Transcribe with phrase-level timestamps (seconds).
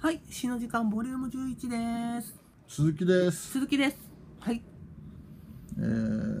[0.00, 2.34] はい、詩の時間ボリューム11です。
[2.68, 3.96] 鈴木です、鈴木です。
[4.40, 4.62] はい。
[5.78, 6.38] えー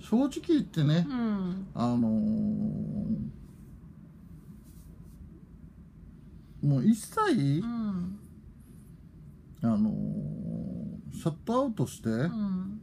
[0.00, 1.66] 正直言ってねう、ん。
[1.74, 2.00] あのー
[6.66, 8.18] もう一切、うん。
[9.62, 12.80] あのーシャットアウトして、うん。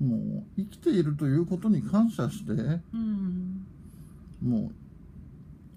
[0.00, 3.66] もう生きているということに感謝してうん。
[4.42, 4.72] も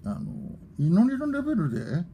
[0.04, 2.04] うあの祈りのレベルで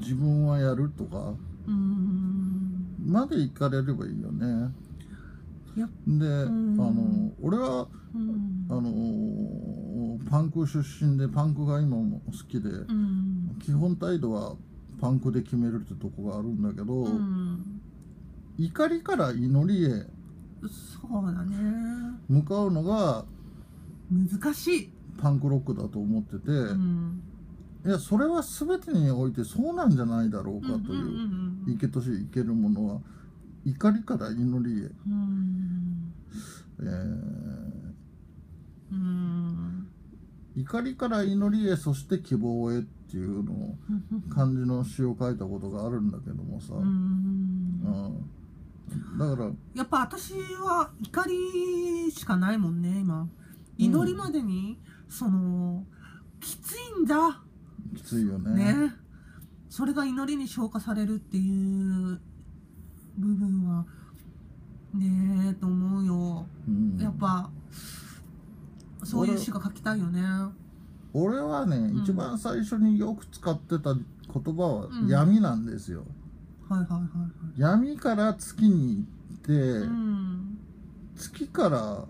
[0.00, 1.34] 自分はやるとか
[1.66, 2.94] うん。
[3.04, 4.72] まで行かれればいいよね。
[6.06, 8.66] で、んあの俺はうん。
[8.70, 9.76] あのー
[10.30, 13.56] パンク出身でパンクが今も好きで、うん。
[13.64, 14.56] 基本態度は
[15.00, 17.80] パンクで決めるってとこがあるんだけど、うん。
[18.58, 21.56] 怒りから祈りへそうだね。
[22.28, 23.24] 向かうのが
[24.10, 24.92] 難しい。
[25.18, 27.22] パンクロックだと思ってて、うん。
[27.86, 31.64] いやそれは全てにおいてそうなんじゃないだろうかという、うん。
[31.68, 33.00] 生けとし生けるものは
[33.64, 36.12] 怒りから祈りへ、うん。
[36.80, 37.46] えー
[38.90, 39.88] うん。
[40.56, 43.76] 怒りから祈りへそして希望へっていうのを
[44.34, 46.82] 漢字の詩を書いたことがあるんだけどもさ、うん。
[46.82, 48.30] うん
[49.18, 53.28] だからやっぱ私は怒りしかないもんね今
[53.78, 55.84] 祈りまでに、その
[56.40, 57.42] きついんだ
[57.94, 58.74] きついよね。
[58.74, 58.92] ね。
[59.68, 62.20] それが祈りに消化されるっていう
[63.18, 63.84] 部分は
[64.94, 66.46] ねえと思うよ。
[66.68, 66.98] うん。
[66.98, 67.50] やっぱ
[69.04, 70.22] そういう詩が書きたいよね。
[71.12, 71.98] 俺はね、ん。
[71.98, 74.02] 一番最初によく使ってた言
[74.54, 75.08] 葉はうん。
[75.08, 76.04] 闇なんですよ、
[76.68, 77.06] はいはいはいは
[77.56, 77.60] い。
[77.60, 80.58] 闇から月に行って、うん。
[81.16, 82.04] 月から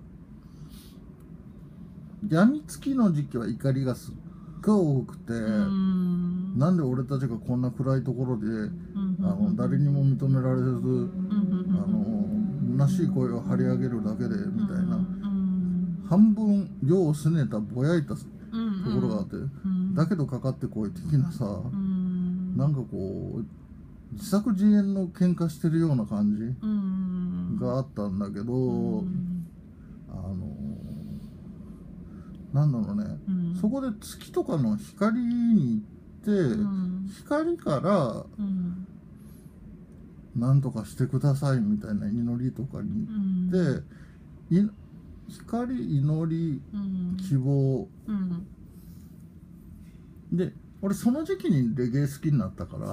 [2.29, 4.15] 闇月の時期は怒りがすっ
[4.67, 6.59] ごい多くて、うん。
[6.59, 9.17] なんで俺たちがこんな暗いところで、うん。
[9.21, 10.71] あの誰にも認められず、う
[11.07, 11.17] ん。
[12.79, 16.07] あの虚しい声を張り上げるだけでみたいな、うん。
[16.09, 18.21] 半分世をすねたぼやいたと
[18.53, 19.95] うんころがあって、うん。
[19.95, 22.57] だけどかかってこい的なさ、うん。
[22.57, 23.45] なんかこう
[24.13, 27.59] 自作自演の喧嘩してるような感じうん。
[27.59, 29.47] があったんだけど、うん
[30.09, 30.47] あの
[32.57, 33.55] なんだろうね、うん。
[33.61, 35.81] そこで月とかの光に行
[36.23, 37.07] って、うん。
[37.19, 38.87] 光からうん。
[40.35, 43.83] 何とかしてくださいみたいな祈りとかにうん行っ
[44.49, 44.71] て、い
[45.29, 47.17] 光祈りうん。
[47.19, 47.89] 希望。
[48.07, 48.47] うん。
[50.33, 52.87] で俺その時期にレゲエ好きになったから、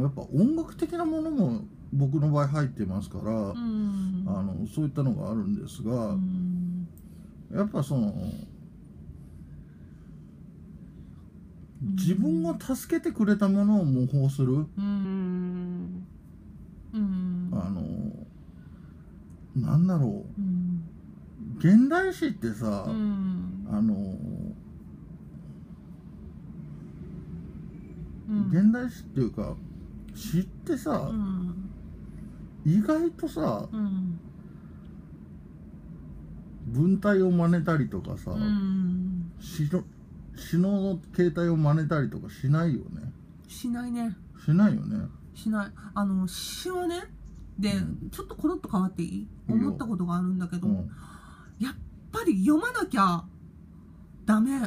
[0.00, 4.24] やっぱ音楽的なものも僕の場合入ってますから、うん。
[4.28, 6.37] あのそういったのがあるんですが、うん
[7.52, 8.12] やっぱその
[11.80, 16.06] 自分を助けてくれたものを模倣する、うん。
[16.92, 17.50] うん。
[17.52, 17.82] あの
[19.56, 20.40] なんだろう。
[20.40, 20.82] ん。
[21.56, 23.66] う現代詩ってさ、うん。
[23.70, 23.94] あの
[28.28, 28.50] うん。
[28.50, 29.56] 現代詩っていうか
[30.14, 31.70] 詩ってさう、ん。
[32.66, 34.20] 意外とさうん
[36.72, 39.84] 文体を真似たりとかさ、うん詩の
[40.36, 43.12] 詩の形態を真似たりとかしないよね。
[43.48, 44.16] しないね。
[44.44, 45.06] しないよね。
[45.34, 45.70] しない。
[45.94, 47.02] あの詩はね
[47.58, 48.10] で、うん。
[48.10, 49.28] ちょっとコロッと変わっていい？
[49.48, 50.74] 思ったことがあるんだけど、うん。
[51.58, 51.74] やっ
[52.12, 53.24] ぱり読まなきゃ
[54.26, 54.60] ダメ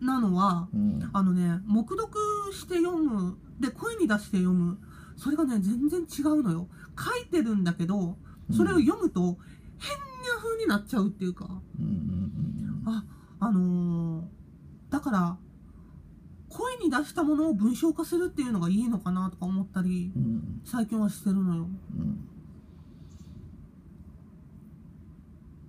[0.00, 1.10] なのはうん。
[1.12, 2.12] あのね黙読
[2.52, 4.78] して読むで声に出して読む
[5.16, 6.68] それがね全然違うのよ。
[6.96, 8.16] 書いてるんだけど
[8.54, 9.38] それを読むと
[9.78, 10.11] 変な
[10.42, 11.46] 風になっちゃうっていうか。
[11.78, 13.04] うんうんあ
[13.40, 14.24] あのー
[14.90, 15.38] だから
[16.48, 20.22] 声に出したものを文章化するっていうのがいいのかなとか思ったりうん。
[20.22, 21.68] うん最近はしてるのよ。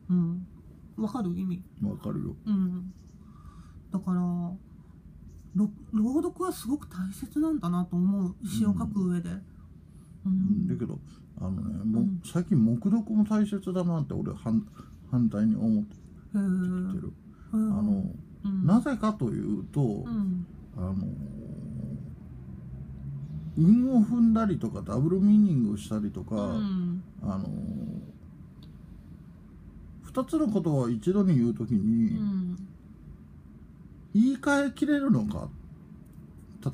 [0.10, 0.46] うん。
[0.98, 1.04] うん。
[1.04, 1.30] わかる？
[1.38, 1.64] 意味？
[1.84, 2.36] わかるよ。
[2.46, 2.94] うん。
[3.92, 4.58] だからろ
[5.94, 8.36] 朗読はすごく大切なんだなと思う。
[8.48, 9.30] 詩を書く上で。
[9.30, 9.44] うん
[10.68, 11.00] だけど
[11.40, 12.22] あのねもううん。
[12.24, 14.66] 最近黙読も大切だなって俺は反
[15.12, 15.96] 反対に思って
[16.36, 17.12] へーる。
[17.54, 18.06] ああの
[18.46, 18.66] うん。
[18.66, 20.46] なぜかというとうん。
[20.78, 20.96] あの
[23.56, 27.04] 韻を踏んだりとかダブルミーニングをしたりとか、うん。
[27.22, 27.48] あの
[30.12, 32.56] 2つの言葉を一度に言うときうにん。
[34.16, 35.50] 言い換えきれるのか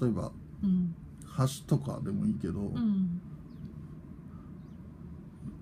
[0.01, 0.31] 例えば
[0.63, 0.93] うん。
[1.37, 3.21] 橋とかでもいいけど、うん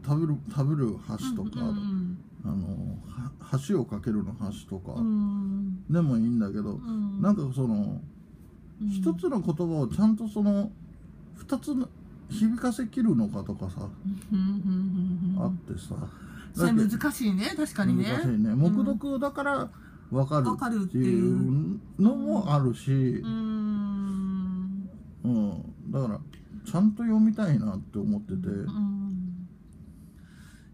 [0.07, 0.95] 食べる食べる
[1.36, 2.68] 橋とか、うんあの
[3.09, 4.33] は橋を架けるの
[4.69, 5.83] 橋とかうん。
[5.89, 7.21] でもいいんだけど、うん。
[7.21, 8.00] なんかその
[8.81, 8.89] うん。
[8.89, 10.71] 一つの言葉をちゃんとその
[11.36, 11.89] 二つの
[12.30, 13.89] 響かせきるのかとかさ、
[14.31, 15.95] うんうんうんうんあってさ。
[16.54, 18.06] それ難しいね確かにね。
[18.06, 18.56] 難しいね。
[18.56, 19.69] 黙読だから
[20.09, 22.92] 分かるわかるっってていいうのもあるし。
[22.92, 24.89] う、ーん。
[25.24, 26.19] うん、だから
[26.65, 29.06] ちゃんと読みたいなって思ってて、うん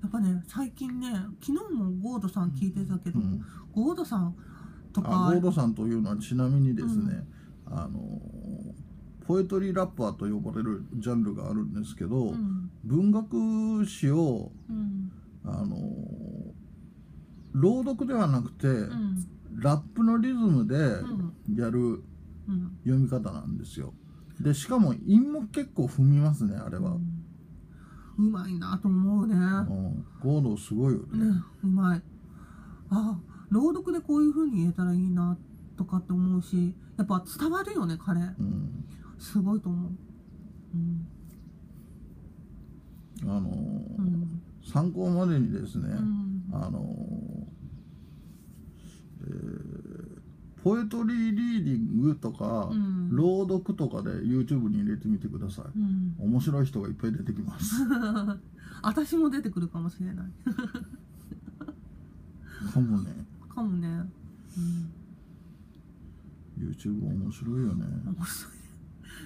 [0.04, 1.08] やっぱね最近ね
[1.42, 3.42] 昨日もゴードさん聞いてたけど、うん
[3.74, 4.36] ゴードさん
[4.94, 7.26] とあかゴードさんというのはちなみにですね、
[7.66, 8.00] あの
[9.26, 12.70] ポエトリーラッパーと呼ばれるジャンルがあるんですけど、うん。
[12.84, 15.12] 文学詩をうん。
[15.46, 15.78] あの
[17.54, 19.26] 朗読ではなくて、うん。
[19.56, 21.56] ラップのリズムでうん。
[21.56, 22.04] やる
[22.48, 22.78] うん。
[22.84, 23.94] 読み方なんですよ。
[24.40, 26.98] でしかも韻も結構踏みますねあれは、
[28.18, 29.36] うまいなと思うね。
[29.36, 31.26] うん、ゴードすごいよね。
[31.26, 32.02] ねうまい。
[32.90, 33.20] あ
[33.50, 35.38] 朗読でこういう風に言えたらいいな
[35.78, 38.20] とかって思うしやっぱ伝わるよね彼。
[38.20, 38.86] うん。
[39.20, 39.92] すごいと思う。
[40.76, 41.08] うん。
[43.24, 44.42] あのうん。
[44.66, 46.44] 参考までにですね、うん。
[46.54, 46.96] あの
[49.22, 49.93] えー
[50.64, 53.14] ポエトリーリーディングとか、うん。
[53.14, 55.66] 朗読とかで YouTube に入れてみてください。
[55.78, 56.16] うん。
[56.20, 57.84] 面白い人がいっぱい出てきます。
[58.82, 60.26] 私も出てくるかもしれない。
[62.74, 63.26] かもね。
[63.54, 64.10] かもね、
[64.58, 64.62] う
[66.62, 67.86] ん、YouTube 面白いよね。
[68.06, 68.53] 面白い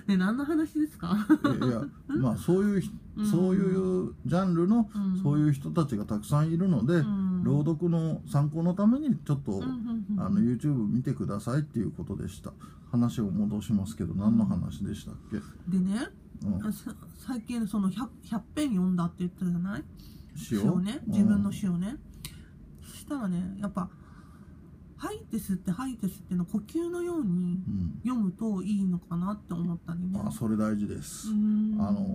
[0.07, 1.15] ね何の話ですか？
[1.65, 1.83] いや
[2.19, 3.25] まあそういうひうん。
[3.25, 5.21] そういうジャンルのうん。
[5.21, 7.43] そういう人たちがたくさんいるので、うん。
[7.43, 9.61] 朗読の参考のためにちょっと、
[10.17, 12.53] あの YouTube 見てくださいっていうことでした。
[12.91, 16.07] 話を戻しますけど何の話でしたっけ、でね
[17.17, 19.83] 最近その 100, 100編読んだって言ったじゃない？
[20.35, 21.97] 詩詩をね自分の詩、詩をね、
[22.81, 23.89] したらねやっぱ
[24.97, 27.99] 吐いて吸って吐いて吸っての呼吸のようにうん。
[28.03, 30.19] 読むといいのかなって思ったりね。
[30.25, 31.77] あそれ大事です、うん。
[31.79, 32.07] あのー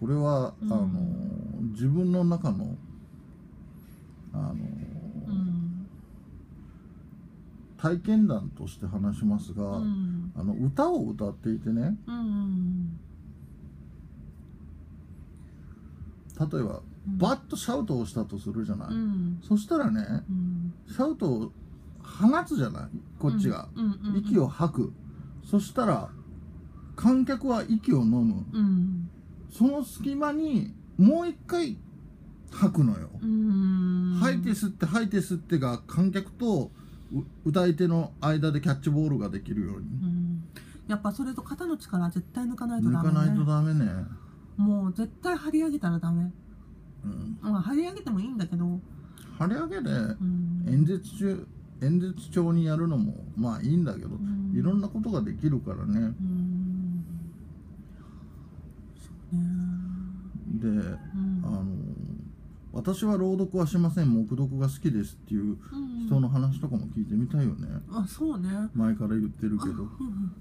[0.00, 0.72] これは、うん。
[0.72, 2.76] あのー自分の中の
[4.34, 4.58] あのー
[5.28, 5.86] うん。
[7.78, 10.32] 体験談として話しますが、うん。
[10.36, 11.96] あの歌を歌っていてね。
[12.06, 12.98] うん
[16.40, 19.40] 例えばうんバッとシャウトをしたとするじゃない、うん。
[19.42, 20.74] そしたらねうん。
[20.86, 21.52] シャウトを
[22.02, 22.88] 放つじゃない？
[23.18, 23.68] こっちが、
[24.16, 24.92] 息を吐く。
[25.44, 26.10] そしたら
[26.96, 28.44] 観客は息を飲む。
[28.52, 29.10] うん。
[29.50, 31.78] その隙間にもう一回
[32.50, 34.18] 吐くのよ、うん。
[34.20, 36.70] 吐いて吸って吐いて吸ってが観客と
[37.14, 39.86] う歌い手の間でキャッチボールができるように。
[39.86, 40.44] うん。
[40.88, 43.90] やっぱそれと肩の力絶対抜かないとダメ、ね、抜かないとダメね、
[44.56, 46.30] もう絶対張り上げたらダメ、
[47.04, 48.80] うん、まあ、張り上げてもいいんだけど、
[49.38, 51.46] 張り上げでうん、演説中
[51.82, 54.52] 演説帳にやるのもまあいいんだけど、ん。
[54.54, 56.14] いろんなことができるからね。
[60.60, 61.64] でうんあの
[62.72, 64.10] 私は朗読はしません。
[64.14, 67.68] 黙読が好きですっていううん人の話とかも聞いてみたいよね。
[67.90, 68.48] あそうね。
[68.74, 69.72] 前から言ってるけど。
[69.72, 70.32] うんうん。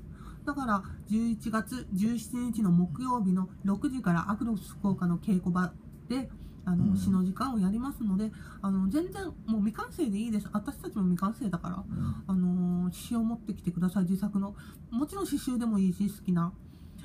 [0.45, 5.71] だから11月17日の木曜日の6時からアクロス福岡の稽古場
[6.07, 6.29] で
[6.65, 6.97] あの、うん。
[6.97, 8.31] 詩の時間をやりますので
[8.61, 10.47] あの全然もう未完成でいいです。
[10.53, 12.23] 私たちも未完成だからうん。
[12.27, 14.03] あのー詩を持ってきてください。
[14.03, 14.55] 自作の。
[14.89, 16.51] もちろん詩集でもいいし好きな。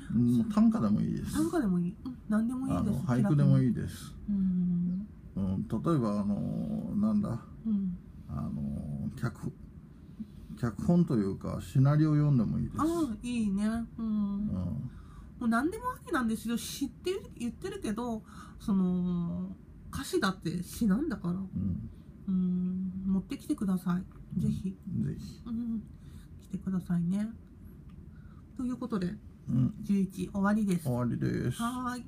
[0.09, 1.33] もう短歌でもいいです。
[1.33, 2.97] 短歌でもいい、うん、何でもいあいです。
[2.97, 7.39] の俳句でもいいいです、うんうん、例えばあのなんだ？
[7.65, 7.97] うん。
[8.29, 9.51] あの脚
[10.59, 12.79] 脚本というかシナリオ読んでもいいです。
[12.79, 13.65] ああいいね。
[13.97, 14.05] うん。
[14.05, 14.91] うん
[15.39, 16.57] もう何でもありなんですよ。
[16.57, 18.23] 詩って言ってるけど
[18.59, 19.55] その
[19.93, 21.33] 歌詞だって詩なんだから。
[21.33, 21.89] うん。
[22.27, 22.91] うん。
[23.05, 24.39] 持ってきてください。
[24.39, 25.81] ぜひ、ぜひ、うん、
[26.41, 27.29] 来てくださいね。
[28.57, 29.15] ということで
[29.49, 30.83] うん、11終わりです。
[30.83, 31.61] 終わりです。
[31.61, 32.05] はーい